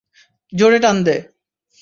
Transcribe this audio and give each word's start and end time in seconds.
জোরে 0.53 0.79
টান 0.79 0.97
দে। 1.05 1.15